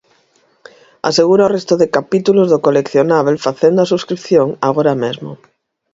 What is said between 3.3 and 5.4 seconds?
facendo a subscrición agora mesmo!